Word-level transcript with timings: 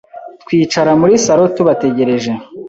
twicara 0.43 0.91
muri 1.01 1.13
salo 1.25 1.45
tubategereje, 1.55 2.31